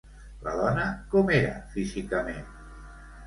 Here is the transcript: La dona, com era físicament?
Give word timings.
La 0.45 0.53
dona, 0.59 0.85
com 1.11 1.29
era 1.35 1.51
físicament? 1.75 2.47